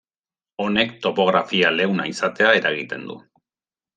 Honek 0.63 0.95
topografia 1.03 1.69
leuna 1.75 2.09
izatea 2.13 2.57
eragiten 2.61 3.07
du. 3.13 3.21